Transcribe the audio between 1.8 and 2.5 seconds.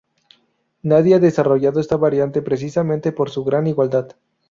variante